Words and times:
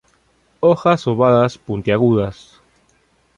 Hojas 0.65 1.05
ovadas 1.11 1.59
puntiagudas. 1.67 2.41